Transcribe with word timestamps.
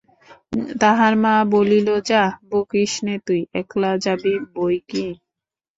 তাহার 0.81 1.13
মা 1.23 1.35
বলিল, 1.53 1.87
যাঃ, 2.09 2.29
বকিস 2.49 2.91
নে 3.05 3.15
তুই, 3.25 3.41
একলা 3.61 3.91
যাবি 4.05 4.33
বই 4.53 4.75
কি? 4.89 5.05